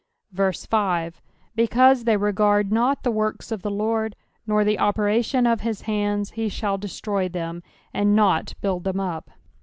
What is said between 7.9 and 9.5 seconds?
and not build them up.